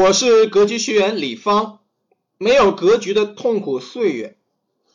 [0.00, 1.80] 我是格局学员李芳，
[2.38, 4.38] 没有格局的痛苦岁月。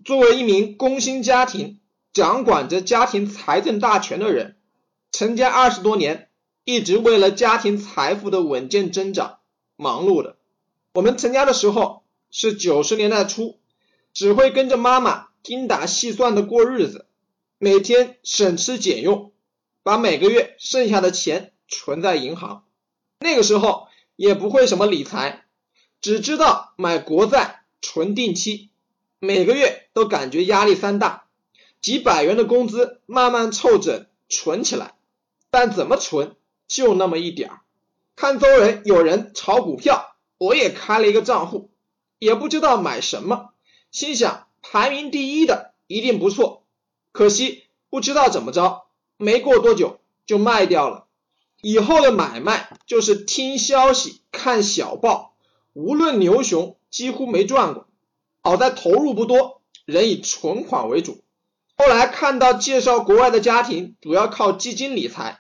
[0.03, 1.79] 作为一名工薪家庭、
[2.11, 4.57] 掌管着家庭财政大权的人，
[5.11, 6.29] 成家二十多年，
[6.63, 9.37] 一直为了家庭财富的稳健增长
[9.75, 10.37] 忙碌的。
[10.95, 12.01] 我们成家的时候
[12.31, 13.59] 是九十年代初，
[14.11, 17.05] 只会跟着妈妈精打细算的过日子，
[17.59, 19.31] 每天省吃俭用，
[19.83, 22.63] 把每个月剩下的钱存在银行。
[23.19, 23.87] 那个时候。
[24.15, 25.45] 也不会什么理财，
[26.01, 28.69] 只知道买国债、存定期，
[29.19, 31.25] 每个月都感觉压力山大，
[31.81, 34.95] 几百元的工资慢慢凑整存起来，
[35.49, 36.35] 但怎么存
[36.67, 37.59] 就那么一点儿。
[38.15, 41.69] 看周围有人炒股票，我也开了一个账户，
[42.17, 43.49] 也不知道买什么，
[43.91, 46.63] 心想排名第一的一定不错，
[47.11, 48.85] 可惜不知道怎么着，
[49.17, 51.04] 没过多久就卖掉了。
[51.67, 55.33] 以后的买卖就是听消息、看小报，
[55.73, 57.87] 无论牛熊几乎没赚过。
[58.43, 61.23] 好在投入不多，仍以存款为主。
[61.75, 65.39] 后来看到介绍国外的家庭主要靠基金理财，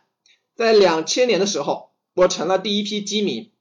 [0.55, 3.51] 在两千年的时候，我成了第一批基民。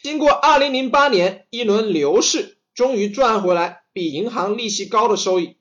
[0.00, 5.56] 经过二零零八年一轮牛市，终于赚回来比银行利息高的收益。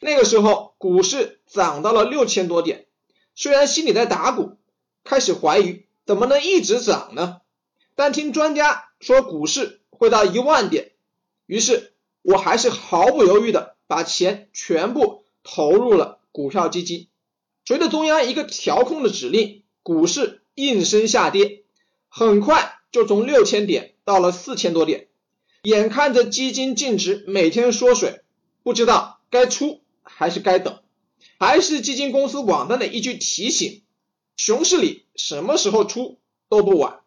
[0.00, 2.86] 那个时候股市涨到了六千多点，
[3.36, 4.58] 虽然心里在打鼓，
[5.04, 5.84] 开始怀疑。
[6.10, 7.40] 怎么能一直涨呢？
[7.94, 10.90] 但听专家说股市会到一万点，
[11.46, 17.06] 于是我还是毫不犹豫的把钱全部投入了股票基金。
[17.64, 21.62] 随着中央一个调控的指令，股市应声下跌，
[22.08, 25.06] 很快就从六千点到了四千多点。
[25.62, 28.22] 眼看着基金净值每天缩水，
[28.64, 30.80] 不知道该出还是该等。
[31.38, 33.82] 还是基金公司网站的一句提醒。
[34.36, 37.00] 熊市里什么时候出都不晚，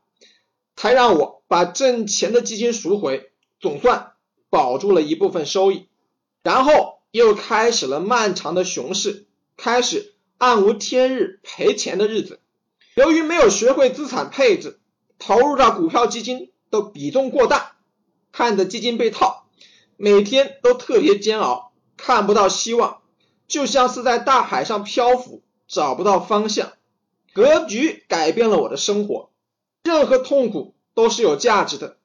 [0.76, 4.14] 才让我把挣钱的基金赎回，总算
[4.50, 5.88] 保住了一部分收益。
[6.44, 12.40] 然后又开始了漫长的熊市，开始暗无天日赔钱的日子。
[12.96, 14.80] 由于没有学会资产配置，
[15.18, 17.78] 投入到股票基金的比重过大，
[18.32, 19.48] 看着基金被套，
[19.98, 23.02] 每天都特别煎熬，看不到希望，
[23.48, 26.74] 就像是在大海上漂浮，找不到方向。
[27.34, 29.32] 格局改变了我的生活，
[29.84, 31.98] 任何痛苦都是有价值的。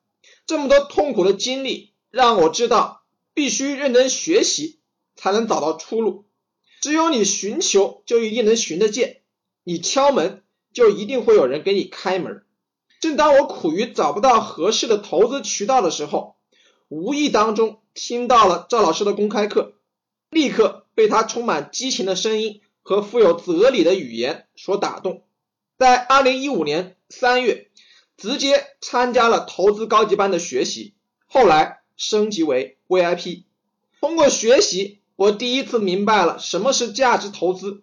[0.46, 3.02] 这么多痛苦的经历让我知道，
[3.34, 4.80] 必须认真学习
[5.14, 6.24] 才能找到出路。
[6.80, 9.18] 只有你寻求，就一定能寻得见；
[9.64, 12.44] 你敲门，就一定会有人给你开门。
[13.00, 16.36] 正当我苦于找不到合适的投资渠道的时候，
[16.88, 19.74] 无意当中听到了赵老师的公开课，
[20.30, 22.62] 立刻被他充满激情的声音。
[22.88, 25.20] 和富有哲理的语言所打动，
[25.78, 27.68] 在二零一五年三月，
[28.16, 30.94] 直接参加了投资高级班的学习，
[31.26, 33.42] 后来升级为 VIP。
[34.00, 37.82] 通过学习，我第一次明白了什么是价值投资，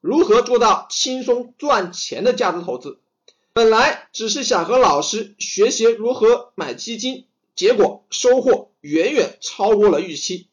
[0.00, 2.98] 如何做到轻松赚钱的价值投资。
[3.52, 10.48] 本来只是想和老师学习如何买基金，结果收获远远超过了预期，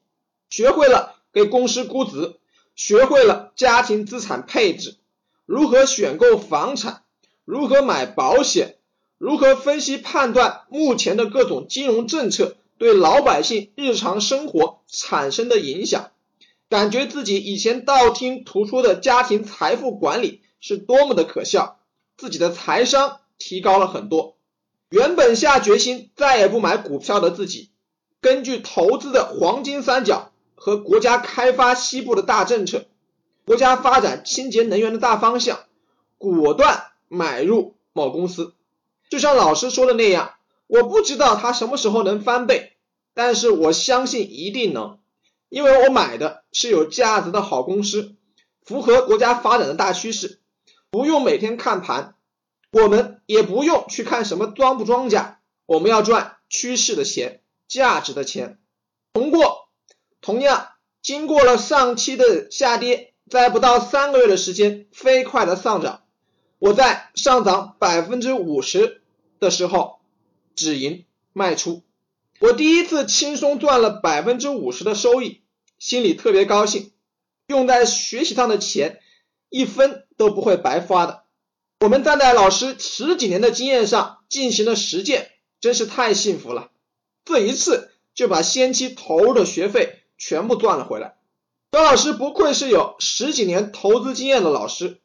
[0.49, 2.35] 学会了给公司估值。
[2.75, 4.97] 学会了家庭资产配置，
[5.45, 7.03] 如何选购房产，
[7.45, 8.77] 如何买保险，
[9.17, 16.11] 如何分析判断目前的各种金融政策对老百姓日常生活产生的影响，
[16.67, 21.79] 感觉自己以前道听途说的家庭财富管理是多么的可笑，
[22.17, 24.35] 自己的财商提高了很多。
[24.89, 27.69] 原本下决心再也不买股票的自己，
[28.19, 30.32] 根据投资的黄金三角。
[30.63, 32.85] 和国家开发西部的大政策，
[33.43, 35.59] 国家发展清洁能源的大方向，
[36.17, 38.53] 果断买入某公司。
[39.09, 40.35] 就像老师说的那样，
[40.67, 42.77] 我不知道它什么时候能翻倍，
[43.13, 44.99] 但是我相信一定能，
[45.49, 48.15] 因为我买的是有价值的好公司，
[48.61, 50.39] 符合国家发展的大趋势，
[50.89, 52.15] 不用每天看盘，
[52.71, 58.59] 我们也不用去看什么庄不庄家，我们要赚趋势的钱，价值的钱，
[59.11, 59.62] 通过。
[60.23, 60.69] 同样，
[61.01, 66.03] 经过了上期的下跌，在不到三个月的时间飞快的上涨，
[66.59, 69.01] 我在上涨百分之五十
[69.39, 69.99] 的时候
[70.55, 71.03] 止盈
[71.33, 71.83] 卖出，
[72.39, 75.41] 我第一次轻松赚了百分之五十的收益，
[75.77, 76.91] 心里特别高兴。
[77.47, 79.01] 用在学习上的钱
[79.49, 81.23] 一分都不会白花的。
[81.81, 86.71] 我们站在老师十几年的经验上进行了实践，真是太幸福了。
[87.25, 90.02] 这一次就把先期投入的学费。
[90.17, 91.15] 全部赚了回来。
[91.71, 95.01] 张老师不愧是有十几年投资经验的老师，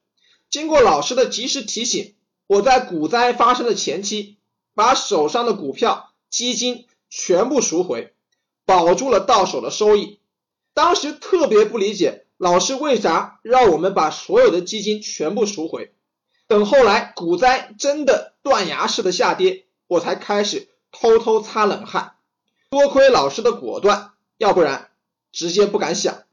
[0.50, 2.14] 经过老师的及时提醒，
[2.46, 4.36] 我在股灾发生的前期，
[4.74, 8.12] 把手上的股票基金全部赎回，
[8.66, 10.20] 保住了到手的收益。
[10.74, 15.92] 当时特别不理解老师为啥让我们把所有的基金全部赎回。
[16.46, 22.14] 等后来股灾真的断崖式的下跌，我才开始偷偷擦冷汗。
[22.70, 24.90] 多亏老师的果断，要不然
[25.32, 26.24] 直接不敢想。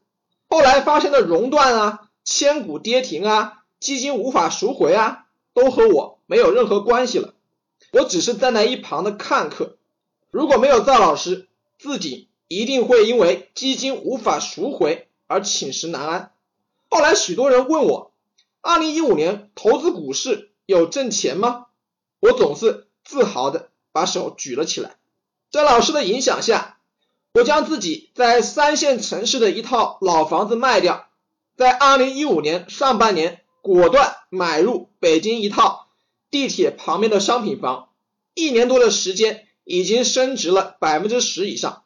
[0.47, 7.33] 后来发生的熔断啊、千股跌停啊、基金无法赎回啊，都和我没有任何关系了。
[7.91, 9.77] 我只是站在一旁的看客。
[10.31, 11.47] 如果没有赵老师，
[11.77, 16.31] 自己一定会因为基金无法赎回而寝食难安。
[16.89, 18.11] 后来许多人问我。
[18.67, 21.67] 二零一五年投资股市有挣钱吗？
[22.19, 24.95] 我总是自豪的把手举了起来。
[25.51, 26.79] 在老师的影响下，
[27.35, 31.09] 我将自己在三线城市的一套老房子卖掉，
[31.57, 35.89] 在二零一五年上半年果断买入北京一套
[36.31, 37.89] 地铁旁边的商品房，
[38.35, 41.83] 一年多的时间已经升值了百分之十以上。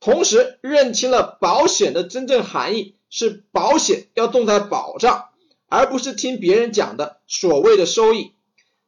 [0.00, 5.28] 同时认清了保险的真正含义是保险要重在保障。
[5.66, 8.32] 而不是听别人讲的所谓的收益，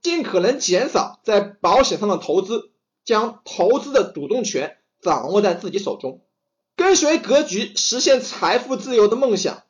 [0.03, 2.71] 尽可能减少在保险上的投资，
[3.03, 6.23] 将投资的主动权掌握在自己手中，
[6.77, 9.65] 跟随格局实现财富自由的梦想。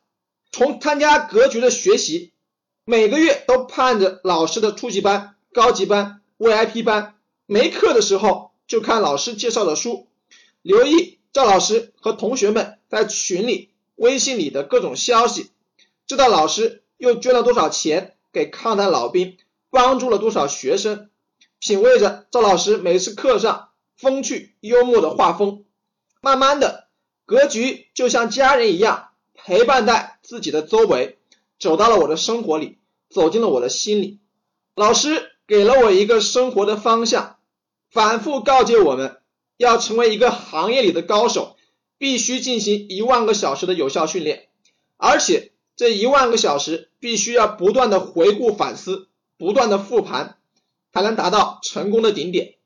[0.51, 2.31] 从参加格局的学习，
[2.85, 7.15] 每个月都盼着老师的初级班、高级班、VIP 班，
[7.45, 10.07] 没课的时候就看老师介绍的书，
[10.61, 15.49] 留意赵老师和同学们在群里、微信里的各种消息，
[16.07, 16.79] 知道老师。
[16.97, 19.37] 又捐了多少钱给抗战老兵，
[19.69, 21.09] 帮助了多少学生？
[21.59, 25.65] 品味着赵老师每次课上风趣幽默的画风，
[26.21, 26.87] 慢慢的，
[27.25, 31.17] 格局就像家人一样陪伴在自己的周围，
[31.59, 32.77] 走到了我的生活里，
[33.09, 34.19] 走进了我的心里。
[34.75, 37.37] 老师给了我一个生活的方向，
[37.89, 39.21] 反复告诫我们
[39.57, 41.55] 要成为一个行业里的高手，
[41.97, 44.49] 必须进行一万个小时的有效训练，
[44.97, 45.51] 而且。
[45.75, 49.07] 这一万个小时必须要不断的回顾反思，
[49.39, 50.37] 不断的复盘，
[50.93, 52.57] 才能达到成功的顶点。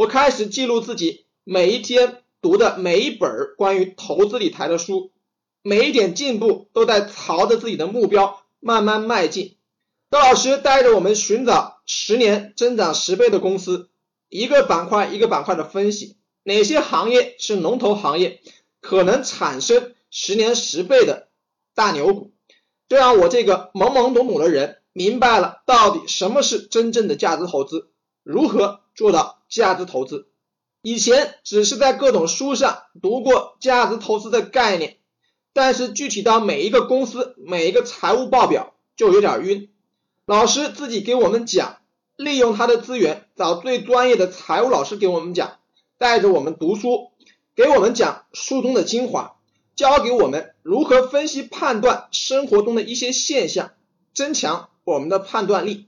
[0.00, 5.12] 我开始记录自己每一天读的每一本关于投资理财的书，
[5.60, 9.58] 每一点进步都在朝着自己的目标慢慢迈进。
[10.10, 13.90] 赵老师带着我们寻找十年增长十倍的公司，
[14.30, 18.40] 一个板块一个板块的分析，哪些行业是龙头行业，
[18.80, 21.28] 可能产生十年十倍的
[21.74, 22.32] 大牛股。
[22.88, 27.90] 这让我这个懵懵懂懂的人明白了到底什么是真正的价值投资，
[28.22, 30.28] 如何做到价值投资。
[30.82, 34.96] 以前只是在各种书上读过价值投资的概念，
[35.52, 39.70] 但是具体到每一个公司、每一个财务报表就有点晕。
[40.24, 41.78] 老师自己给我们讲，
[42.16, 45.58] 利用他的资源，找最专业的财务老师给我们讲，
[45.98, 47.10] 带着我们读书，
[47.54, 49.36] 给我们讲书中的精华。
[49.76, 53.72] 教给我们如何分析判断生活中的一些现象，
[54.12, 55.86] 增强我们的判断力，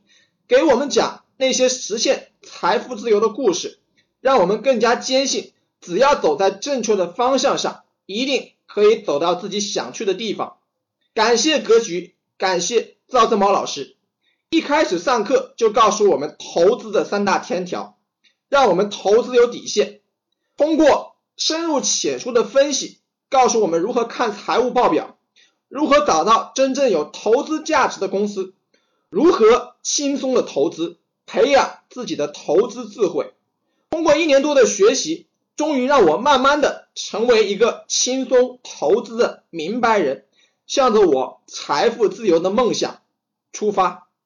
[0.49, 3.81] 给我们讲那些实现财富自由的故事，
[4.21, 10.59] 让我们更加坚信，只要走在正确的方向上，一定可以走到自己想去的地方。
[11.15, 13.97] 感谢格局，感谢赵正宝老师，
[14.51, 17.99] 一开始上课就告诉我们投资的三大天条，
[18.49, 20.01] 让我们投资有底线。
[20.57, 22.99] 通过深入浅出的分析。
[23.29, 25.17] 告诉我们如何看财务报表，
[25.69, 28.55] 如何找到真正有投资价值的公司，
[29.09, 30.99] 如何轻松的投资，
[31.33, 33.33] 培养自己的投资智慧。
[33.89, 40.27] 通过一年多的学习，终于让我慢慢的成为一个轻松投资的明白人，
[40.67, 43.01] 向着我财富自由的梦想
[43.51, 44.09] 出发。